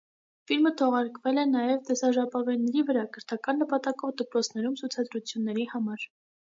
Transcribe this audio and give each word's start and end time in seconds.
Ֆիլմը 0.51 0.69
թողարկվել 0.81 1.41
է 1.41 1.43
նաև 1.49 1.83
տեսաժապավենների 1.91 2.85
վրա՝ 2.91 3.07
կրթական 3.19 3.63
նպատակով 3.67 4.19
դպրոցներում 4.25 4.81
ցուցադրությունների 4.83 5.71
համար։ 5.79 6.13